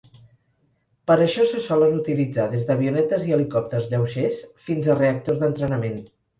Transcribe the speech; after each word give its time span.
Per 1.11 1.17
això 1.25 1.45
se 1.51 1.61
solen 1.65 1.99
utilitzar 1.99 2.47
des 2.55 2.65
d'avionetes 2.71 3.29
i 3.29 3.37
helicòpters 3.39 3.87
lleugers 3.95 4.43
fins 4.67 4.91
a 4.91 4.99
reactors 5.01 5.43
d'entrenament. 5.47 6.05